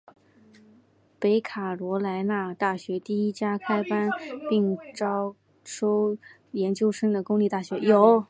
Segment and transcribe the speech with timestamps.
[1.19, 4.09] 北卡罗来纳大学第一家开班
[4.49, 6.17] 并招收
[6.53, 7.77] 研究生的公立大学。